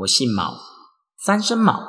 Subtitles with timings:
[0.00, 0.58] 我姓毛，
[1.16, 1.88] 三声毛。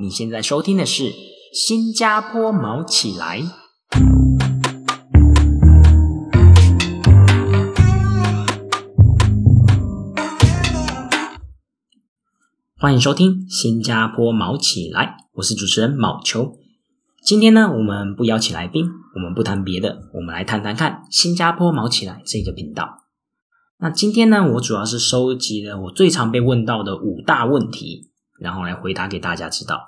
[0.00, 1.10] 你现在收听的是
[1.52, 3.42] 《新加坡毛起来》，
[12.76, 16.56] 欢迎收听《新加坡毛起来》，我是主持人毛球。
[17.24, 18.86] 今天呢，我们不邀请来宾，
[19.16, 23.07] 我们不谈别的，我们来谈谈看《新加坡毛起来》这个频道。
[23.80, 29.80] 那今天呢，我主要是收集了我最常被问到的五大问题，然后来回答给大家知道。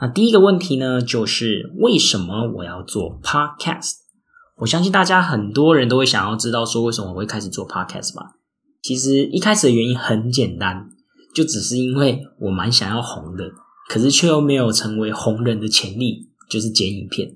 [0.00, 3.92] 那第一个问题呢，就是为什么我要做 podcast？
[4.58, 8.32] 我相信大家很多人都会想要知道说为什么我会开始做 podcast 吧。
[8.82, 10.90] 其实一开始的原因很简单，
[11.34, 13.50] 就只是因为我蛮想要红的，
[13.88, 17.34] 可是却又没有成为红人的潜力，就是剪影片。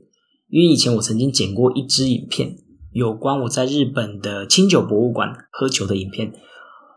[0.50, 2.58] 因为以前我曾经剪过一支影片。
[2.96, 6.32] 有关我在日本的清酒博物馆喝酒的影片，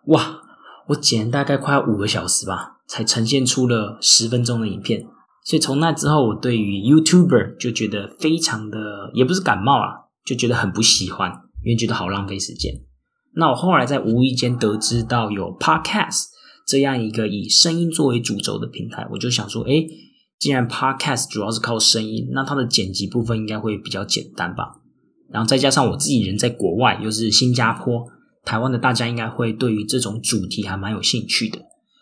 [0.05, 0.39] 哇！
[0.87, 5.05] 我剪大概快五个小时吧，才呈现出了十分钟的影片。
[5.43, 11.29] 所以从那之后，我对于 YouTuber 就觉得非常的，也不是感冒啊，就觉得很不喜欢，
[11.65, 12.73] 因为觉得好浪费时间。
[13.35, 16.27] 那我后来在无意间得知到有 Podcast
[16.65, 19.85] 这样一个以声音作为主轴的平台，我就想说，哎，
[20.39, 24.77] 既然 Podcast 主要是靠声音，那它的剪辑部分应该会比较简单吧。
[25.31, 28.05] 然后再加上我自己人在国外，又是新加坡、
[28.43, 31.59] 台湾的，大家应该会对于这种主题还蛮有兴趣的，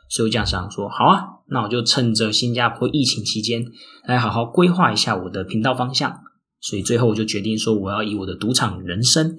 [0.09, 3.65] 所以我这样想说，好啊，那我就趁着新加坡疫情期间
[4.05, 6.21] 来好好规划一下我的频道方向。
[6.59, 9.35] 所以最后我就决定说，我要以我的赌场人生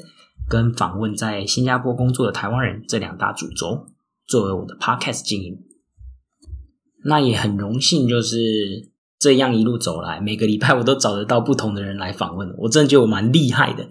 [0.49, 3.87] 跟访问在新加坡工作的台湾人这两大主轴
[4.27, 5.59] 作为我的 podcast 经营。
[7.05, 8.93] 那也很荣幸，就是。
[9.19, 13.85] 这样一路走来，每个礼拜我都找得到不同的人来访问，我真的觉得我蛮厉害的。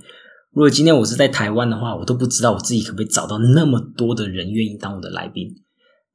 [0.53, 5.55] 如果今天我是在台湾的话，我都不知道我自己可不可以找到那么多的人愿意当我的来宾。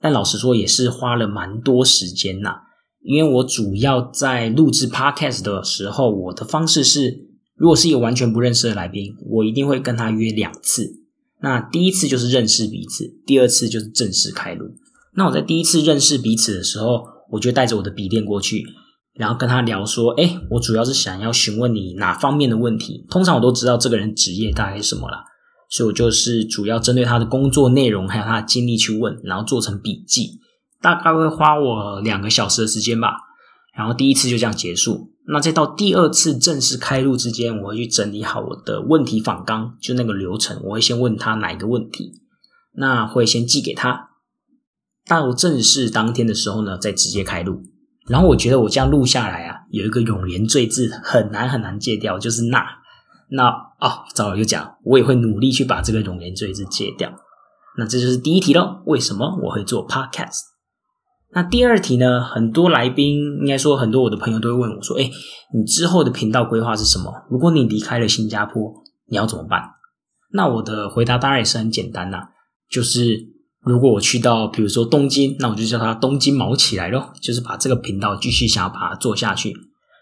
[0.01, 2.57] 但老实说，也是花了蛮多时间呐。
[3.03, 11.01] 因为我主要在录制 podcast 的时候，我的方式是，如果是一个完全不认识的来宾，我一定会跟他约两次。
[11.41, 14.75] 那第一次就是认识彼此，第二次就是正式开录。
[15.15, 18.65] 那我在第一次认识彼此的时候，我就带着我的笔电过去。
[19.15, 23.07] 然后跟他聊说，哎，我主要是想要询问你哪方面的问题。
[23.11, 25.25] 通常我都知道这个人职业大概是什么了，
[25.69, 30.41] 所以我就是主要针对他的工作内容还有他的经历去问，然后做成笔记，
[30.81, 33.17] 大概会花我两个小时的时间吧。
[33.77, 35.11] 然后第一次就这样结束。
[35.29, 42.13] 那再到第二次正式开录之间，我会去整理好我的问题访纲，就那个流程，我会先问他哪一个问题，
[42.75, 44.09] 那会先寄给他，
[45.07, 47.63] 到正式当天的时候呢，再直接开录。
[48.09, 52.65] 然后我觉得我这样录下来啊，有一个永连罪字很难很难戒掉，就是那
[53.31, 53.49] 那
[53.81, 57.13] 哦，早了就讲，我也会努力去把这个永连罪字戒掉。
[57.79, 60.41] 那这就是第一题喽，为什么我会做 podcast？
[61.35, 62.21] 那第二题呢？
[62.23, 65.11] 很多来宾应该说很多我的朋友都会问我说：“哎，
[65.55, 67.11] 你之后的频道规划是什么？
[67.31, 68.75] 如果你离开了新加坡，
[69.09, 69.63] 你要怎么办？”
[70.35, 72.19] 那我的回答当然也是很简单呐，
[72.69, 73.32] 就是。
[73.65, 79.55] 如果我去到，比如说东京，那我就叫它东京毛起来咯，就是把这个频道继续想要把它做下去，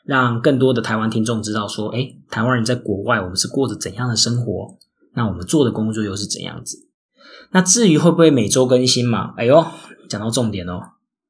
[0.05, 4.79] 让更多的台湾听众知道说，哎，台湾人在国外我们是过着怎样的生活，
[5.15, 6.79] 那我们做的工作又是怎样子？
[7.53, 9.35] 那至于会不会每周更新嘛？
[9.37, 9.63] 哎呦，
[10.09, 10.81] 讲到重点哦，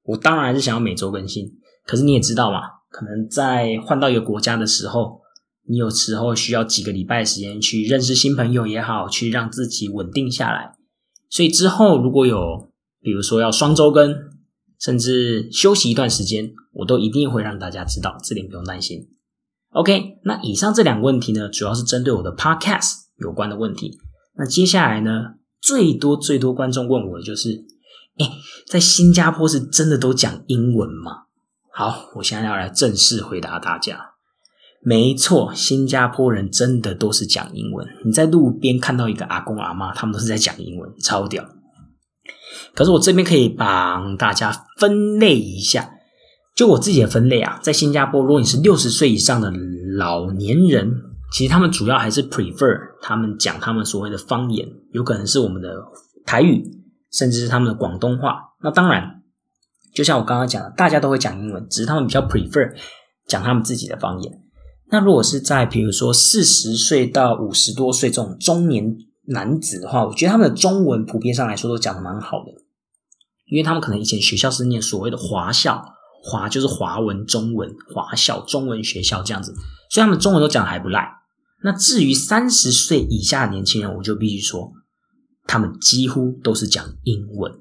[0.05, 1.47] 我当然还是想要每周更新，
[1.85, 2.61] 可是你也知道嘛，
[2.91, 5.21] 可能在换到一个国家的时候，
[5.69, 10.75] 你有时候需要几个礼拜时间去认识新朋友也好，去让自己稳定下来。
[11.31, 12.71] 所以之后如果有，
[13.01, 14.15] 比如说要双周更，
[14.79, 19.09] 甚至休息一段时间，我都一定会让大家知道，这点不用担心。
[19.71, 23.99] OK，那以上这两个问题呢，主要是针对我的 Podcast 有关的问题。
[24.37, 27.65] 那接下来呢，最多最多观众问我的就是，
[28.19, 28.29] 哎，
[28.67, 31.27] 在新加坡是真的都讲英文吗？
[31.73, 34.10] 好，我现在要来正式回答大家。
[34.83, 37.87] 没错，新加坡人真的都是讲英文。
[38.05, 41.45] 你在路边看到一个阿公阿妈，他们都是在讲英文，超屌。
[42.75, 45.91] 可是我这边可以帮大家分类一下，
[46.57, 49.53] 就我自己的分类啊，在新加坡，如果你是六十岁以上的
[49.97, 50.91] 老年人，
[51.33, 55.69] 其实他们主要还是 prefer 他们讲他们所谓的方言，有可能是我们的
[56.25, 56.65] 台语，
[57.13, 58.41] 甚至是他们的广东话。
[58.63, 59.23] 那当然，
[59.95, 62.75] 就像我刚刚讲的，大家都会讲英文，只是他们比较 prefer
[63.27, 64.33] 讲他们自己的方言。
[64.91, 68.97] 那如果是在比如说四十岁到五十多岁这种中年
[69.27, 72.51] 男子的话，我觉得他们的中文普遍上来说都讲的蛮好的，
[73.47, 75.85] 因为他们可能以前学校是念所谓的华校，
[76.25, 79.55] 华就是华文中文，华校中文学校这样子，
[79.91, 81.09] 所以他们中文都讲的还不赖。
[81.63, 84.73] 那至于三十岁以下的年轻人，我就必须说，
[85.47, 87.53] 他们几乎都是讲英文，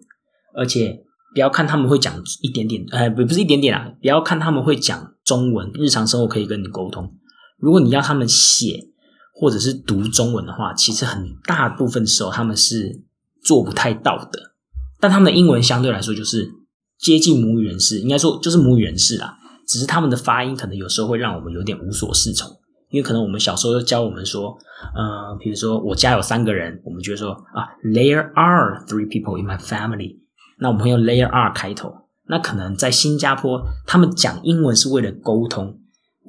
[0.56, 1.04] 而且
[1.36, 7.14] 不要看他们会讲一点点，呃，不不是一点点啊，不要看他们会讲中文，日常生活可以跟你沟通。
[7.60, 8.88] 如果你要他们写
[9.34, 13.04] 或者是读中文的话，其实很大部分时候他们是
[13.44, 14.54] 做不太到的。
[15.00, 16.50] 但他们的英文相对来说就是
[16.98, 19.38] 接近母语人士，应该说就是母语人士啦。
[19.68, 22.50] 只是他们的发音可能有时候会让我们有点无所适从，
[22.90, 24.58] 因为可能我们小时候教我们说，
[24.96, 30.18] 呃，比如说我家有三个人，我们就会说啊，There are three people in my family。
[30.58, 31.94] 那我们会用 layer R 开头，
[32.28, 35.79] 那可能在新加坡，他们讲英文是为了沟通，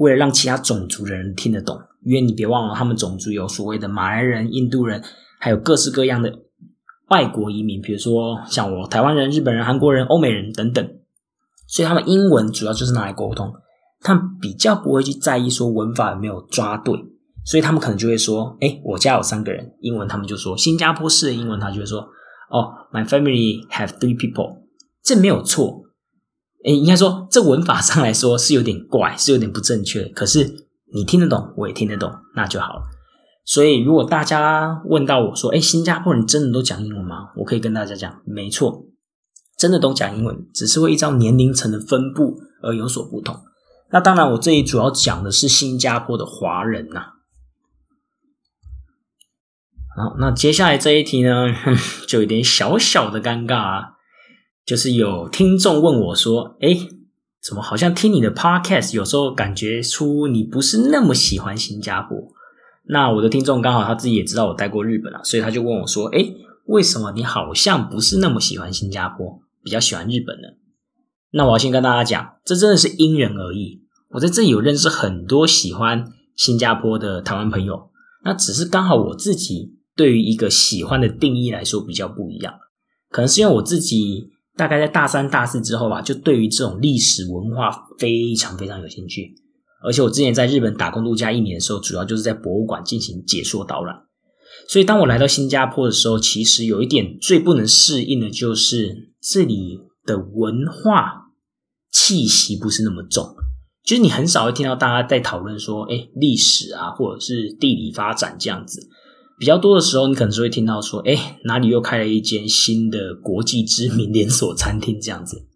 [0.01, 1.79] 为了让其他种族的人听得懂。
[2.03, 5.03] 因为你别忘了，他们种族有所谓的马来人、印度人，
[5.39, 6.33] 还有各式各样的
[7.11, 10.85] 外国移民，比如说像我台湾人、日本人、韩国人、欧美人等等。
[11.67, 13.53] 所以他们英文主要就是拿来沟通，
[14.01, 16.95] 他们比较不会去在意说文法有没有抓对，
[17.45, 22.09] 所以他们可能就会说：“哎，我家有三个人。”英文他们就说新加坡式的英文，他就会说。
[22.53, 24.63] 哦，My family have three people，
[25.05, 25.80] 这没有错。
[26.65, 30.05] 诶，应该说这文法上来说是有点怪，是有点不正确。
[30.09, 32.83] 可是你听得懂，我也听得懂，那就好了。
[33.45, 38.85] 所以如果大家问到我说：“诶，新加坡人真的都讲英文吗？”我可以跟大家讲，没错，
[39.57, 43.41] 真的都讲英文，只是会依照年龄层的分布而有所不同。
[43.91, 47.15] 那当然，我这里主要讲的是新加坡的华人呐。
[49.97, 51.47] 好，那接下来这一题呢，
[52.07, 53.89] 就有点小小的尴尬啊。
[54.71, 56.77] 就是有听众问我说：“哎，
[57.43, 62.17] 怎么好像听你的 podcast，有时候感觉出你不是那么喜欢新加坡？”
[62.87, 66.25] 那我的听众刚好他自己也知道我待过日本啊，所以他就问我说：“哎，
[66.67, 70.47] 为什么你好像不是那么喜欢新加坡，比较喜欢日本呢？”
[71.35, 73.83] 那我要先跟大家讲，这真的是因人而异。
[74.11, 77.91] 我在这里有认识很多喜欢新加坡的台湾朋友，
[78.23, 79.75] 那只是刚好我自己。
[79.97, 82.55] 对于一个喜欢的定义来说比较不一样，
[83.11, 89.35] 可能是因为我自己大概在大三、大四之后吧，就对于这种历史文化非常非常有兴趣。
[89.83, 93.97] 而且我之前在日本打工度假一年的时候，主要就是在博物馆进行解说导览。
[94.69, 101.31] 所以当我来到新加坡的时候，其实有一点最不能适应的就是这里的文化
[101.91, 103.35] 气息不是那么重，
[103.85, 108.87] 就是你很少会听到大家在讨论说，哎，历史啊，或者是地理发展这样子。
[109.41, 115.47] 比较多的时候，你可能是会听到说，哎，哪里又开了一间新的国际知名连锁餐厅这样子。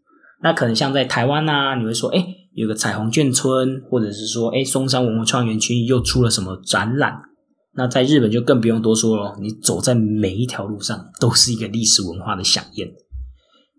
[0.43, 7.13] 那可能像在台湾呐，你会说，哎，有个彩虹眷村，或者是说，哎，松山文化创园区又出了什么展览。
[7.75, 12.91] 那在日本就更不用多说了，你走在每一条路上都是一个历史文化的飨宴。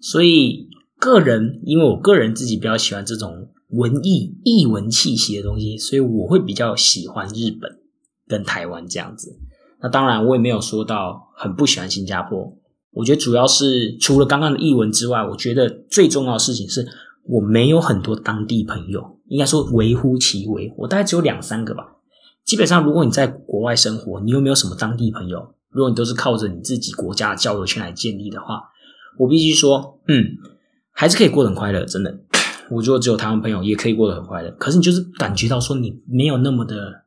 [0.02, 0.68] 所以，
[1.00, 7.72] 个人因为我个人自己比较喜欢这种文艺艺文气息的东西，所以我会比较喜欢日本
[8.28, 9.40] 跟台湾这样子。
[9.86, 12.58] 那当然，我也没有说到很不喜欢新加坡。
[12.92, 16.88] 我觉得主要是除了刚刚的译文之外，我觉得最重要的事情是
[17.26, 21.98] 我没有很多当地朋友，应该说微乎其微，我大概只有两三个吧。
[22.44, 25.54] 基本上，如果你在国外生活，你有没有什么当地朋友？
[25.70, 28.64] 如果你都是靠着你自己国家的交友圈来建立的话，
[29.20, 30.26] 我必须说，嗯，
[30.94, 31.86] 还是可以过得很快乐。
[31.86, 32.22] 真的，
[32.72, 34.50] 我如果只有台湾朋友，也可以过得很快乐。
[34.58, 37.04] 可是你就是感觉到说，你没有那么的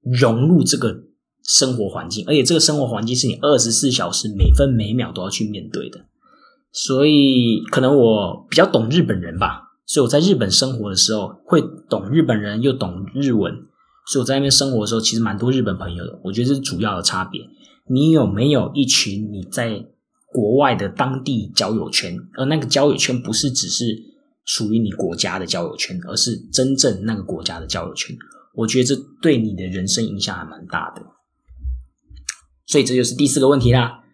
[0.00, 1.09] 融入这个。
[1.50, 5.98] 生活环境，而且这个生活环境是你二十四小时每分每秒都要去面对的，
[6.70, 13.52] 所以可能我比较懂日本人吧，所以我在日本生活的时候会懂日本人又懂日文，
[14.06, 17.40] 所以我在那边生活的时候其实蛮多日本朋友的，我觉得这是主要的差别。
[17.88, 19.84] 你有没有一群你在
[20.32, 22.16] 国外的当地交友圈？
[22.36, 23.86] 而那个交友圈不是只是
[24.44, 28.16] 属于你国家的交友圈，而是真正那个国家的交友圈。
[28.54, 31.02] 我觉得这对你的人生影响还蛮大的。
[32.70, 34.04] 所以这就是第四个问题啦。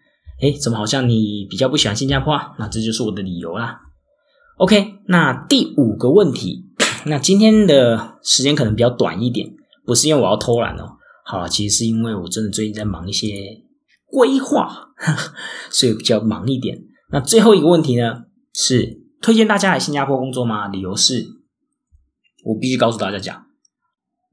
[0.41, 2.55] 哎，怎么好像你比较不喜欢新加坡啊？
[2.57, 3.81] 那这就是我的理由啦。
[4.57, 6.65] OK，那第五个问题，
[7.05, 9.47] 那今天的时间可能比较短一点，
[9.85, 10.97] 不是因为我要偷懒哦。
[11.23, 13.61] 好，其实是因为我真的最近在忙一些
[14.07, 14.89] 规划，
[15.69, 16.79] 所以比较忙一点。
[17.11, 18.23] 那最后一个问题呢，
[18.55, 20.67] 是推荐大家来新加坡工作吗？
[20.67, 21.27] 理由是，
[22.43, 23.45] 我必须告诉大家讲，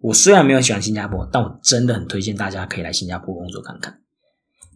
[0.00, 4.00] 我虽然没有喜欢新加坡，但我真的很推荐大家可以来新加坡工作看看。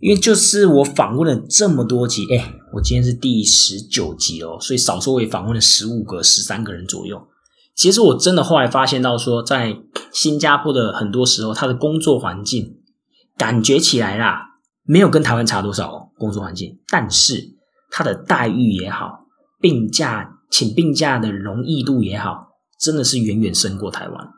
[0.01, 7.27] 因为就是我访问了这么多集，哎，我今天是第十九集哦，所以少说我也访问了十五个、十三个人左右。
[7.75, 9.77] 其实我真的后来发现到说，在
[10.13, 12.77] 新加坡的很多时候，他的工作环境
[13.37, 17.57] 感觉起来啦，没有跟台湾差多少哦工作环境，但是
[17.91, 19.27] 他的待遇也好，
[19.61, 22.49] 病假请病假的容易度也好，
[22.81, 24.29] 真的是远远胜过台湾。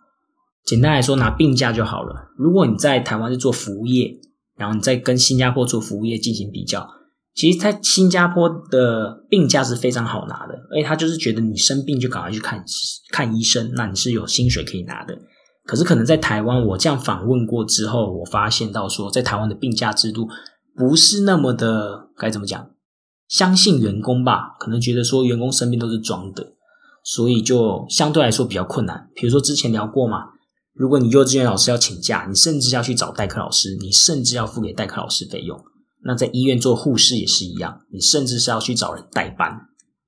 [0.65, 2.31] 简单来说，拿病假就好了。
[2.37, 4.19] 如果你在台湾是做服务业，
[4.61, 6.87] 然后你再跟新加坡做服务业进行比较，
[7.35, 12.63] 其实，在新加坡的病假是非常好拿的，而且他就是觉得你生病就赶快去看
[13.11, 15.19] 看医生，那你是有薪水可以拿的。
[15.65, 20.29] 可是，可能在台湾，我这样访问过之后，我发现到说，在台湾的病假制度
[20.77, 22.71] 不是那么的该怎么讲，
[23.29, 24.57] 相信员工吧？
[24.59, 26.53] 可能觉得说员工生病都是装的，
[27.03, 29.09] 所以就相对来说比较困难。
[29.15, 30.25] 比如说之前聊过嘛，
[30.75, 35.59] 如果你幼稚园老师要请假，你甚至要去找代课老师，你甚至要付给代课老师费用。
[36.05, 39.53] 那在医院做护士也是一样，你甚至是要去找人代班，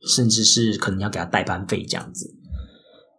[0.06, 2.34] 甚至是可能要给他代班费这样子。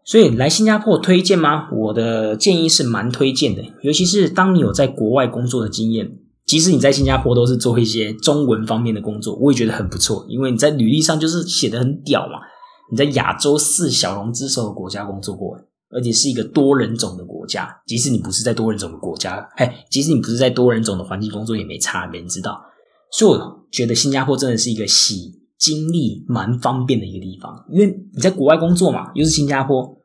[0.05, 1.69] 所以来新加坡推荐吗？
[1.71, 12.39] 我的建议是蛮推荐的，尤其是当你有在国外工作的经验，即使你在新加坡都是做一些中文方面的工作，我也觉得很不错，因为你在履历上就是写的很屌嘛。
[12.91, 15.57] 你在亚洲四小龙之首的国家工作过，
[15.93, 22.61] 而且是一个多人种的国家，即使你不是在多人种的国家，嘿，即使你不是在多人种的环境工作也没差，没人知道。
[23.11, 29.97] 所以我觉得新加坡真的是一个洗经历蛮方便的一个地方，因为你在国外工作嘛，又是新加坡，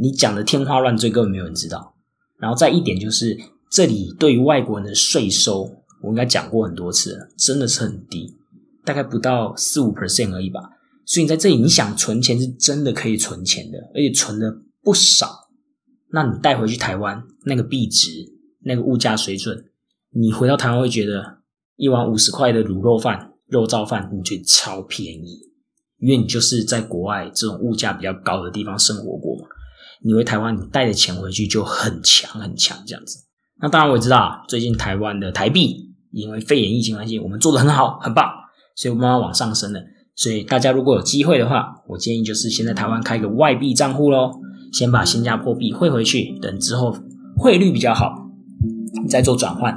[0.00, 1.94] 你讲的天花乱坠根本没有人知道。
[2.38, 3.36] 然后再一点就是，
[3.70, 5.70] 这里对于外国人的税收，
[6.02, 8.36] 我应该讲过很多次了，真的是很低，
[8.84, 10.60] 大概不到四五 percent 而已吧。
[11.04, 14.52] 所以你在这里，你想存钱是真的可以存钱的，而且存的
[14.88, 15.50] 不少。
[16.10, 18.08] 那你带回去台湾那个币值、
[18.64, 19.66] 那个物价水准，
[20.14, 21.36] 你回到台湾会觉得。
[21.76, 25.38] 一碗五十块的卤肉饭、肉燥饭，你觉得超便宜？
[25.98, 29.46] 因为你就是在国外这种物价比较高的地方生活过嘛。
[30.02, 33.18] 你回台湾，你带的钱回去就很强很强这样子。
[33.60, 38.28] 那当然我也知道，最近台湾的台币因为肺炎疫情关系，我们做的很好很棒，
[38.74, 39.80] 所以慢慢往上升了。
[40.16, 44.32] 所以大家如果有机会的话，我建议就是先在台湾开个外币账户喽，
[44.72, 46.94] 先把新加坡币汇回去，等之后
[47.36, 48.28] 汇率比较好，
[49.08, 49.76] 再做转换。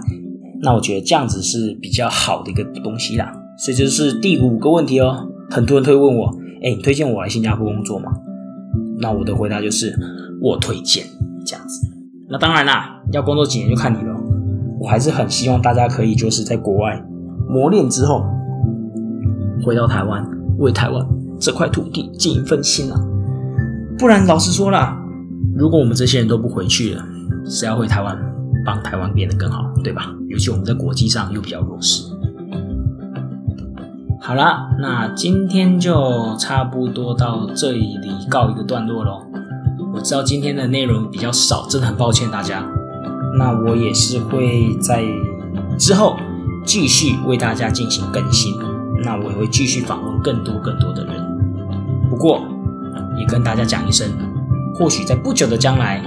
[0.62, 5.28] 那我觉得这样子是比较好的一个东西啦，所以这是第五个问题哦。
[5.50, 6.28] 很多人会问我，
[6.64, 8.12] 哎，你推荐我来新加坡工作吗？
[9.00, 9.98] 那我的回答就是
[10.42, 11.04] 我推荐
[11.46, 11.88] 这样子。
[12.30, 14.16] 那当然啦，要工作几年就看你了。
[14.80, 17.04] 我还是很希望大家可以就是在国外
[17.50, 18.24] 磨练之后，
[19.64, 20.24] 回到台湾
[20.60, 21.06] 为台湾
[21.40, 23.00] 这块土地尽一份心啊。
[24.02, 24.98] 不然老实说啦，
[25.56, 27.06] 如果我们这些人都不回去了，
[27.46, 28.18] 谁要回台湾？
[28.66, 30.12] 帮台湾变得更好，对吧？
[30.28, 32.04] 尤其我们在国际上又比较弱势。
[34.20, 37.96] 好了，那今天就差不多到这里
[38.28, 39.22] 告一个段落喽。
[39.94, 42.68] 我知道今天的内容比较少，真的很抱歉大家。
[43.38, 45.06] 那我也是会在
[45.78, 46.18] 之后
[46.66, 48.52] 继续为大家进行更新。
[49.04, 51.24] 那我也会继续访问更多更多的人。
[52.10, 52.42] 不过
[53.18, 54.08] 也跟大家讲一声，
[54.76, 56.02] 或许在不久的将来。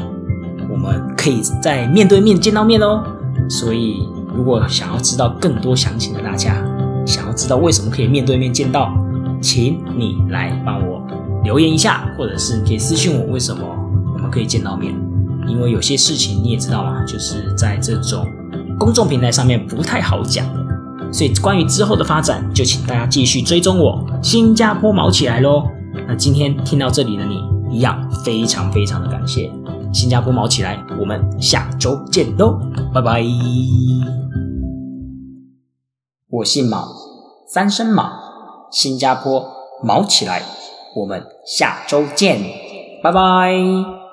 [0.70, 3.02] 我们可以在面对面见到面哦，
[3.48, 6.56] 所以如果想要知道更多详情的大家，
[7.06, 8.92] 想要知道为什么可以面对面见到，
[9.40, 11.00] 请你来帮我
[11.44, 13.62] 留言一下，或者是你可以私信我为什么
[14.14, 14.92] 我们可以见到面，
[15.46, 18.26] 因为有些事情你也知道嘛，就是在这种
[18.78, 25.62] 公众平台上面不太好讲的，所以关于之后的发展，就请大家继续追踪我，新加坡毛起来喽。
[26.06, 29.50] 那今天听到这里的你，一样非常非常的感谢。
[29.92, 32.58] 新加坡毛起来，我们下周见喽，
[32.92, 33.22] 拜拜。
[36.30, 36.88] 我姓毛，
[37.48, 38.10] 三声毛，
[38.70, 39.46] 新加坡
[39.82, 40.42] 毛起来，
[40.96, 42.40] 我们下周见，
[43.02, 44.03] 拜拜。